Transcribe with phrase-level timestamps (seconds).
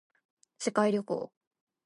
[0.57, 1.31] 世界旅行